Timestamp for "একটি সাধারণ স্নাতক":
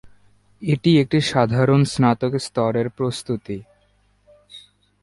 0.99-2.33